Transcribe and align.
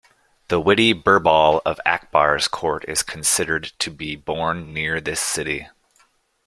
The 0.47 0.59
witty 0.59 0.93
Birbal 0.93 1.61
of 1.63 1.79
Akbar's 1.85 2.47
court 2.47 2.83
is 2.87 3.03
considered 3.03 3.65
to 3.77 3.91
be 3.91 4.15
born 4.15 4.73
near 4.73 4.99
this 4.99 5.19
city. 5.19 5.67